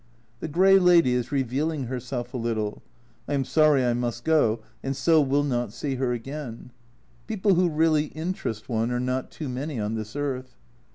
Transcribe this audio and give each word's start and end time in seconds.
The 0.39 0.47
grey 0.47 0.79
lady 0.79 1.13
is 1.13 1.31
revealing 1.31 1.83
herself 1.83 2.33
a 2.33 2.37
little 2.37 2.81
I 3.27 3.35
am 3.35 3.45
sorry 3.45 3.85
I 3.85 3.93
must 3.93 4.23
go, 4.23 4.61
and 4.81 4.95
so 4.97 5.21
will 5.21 5.43
not 5.43 5.71
see 5.73 5.93
her 5.97 6.11
again; 6.11 6.71
people 7.27 7.53
who 7.53 7.69
really 7.69 8.05
interest 8.05 8.67
one 8.67 8.89
are 8.89 8.99
not 8.99 9.29
too 9.29 9.47
many 9.47 9.79
on 9.79 9.93
this 9.93 10.15
earth. 10.15 10.55